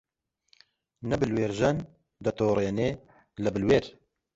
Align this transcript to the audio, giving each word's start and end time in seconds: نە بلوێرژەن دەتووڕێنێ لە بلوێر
نە 1.09 1.15
بلوێرژەن 1.21 1.77
دەتووڕێنێ 2.25 2.89
لە 3.43 3.49
بلوێر 3.55 3.85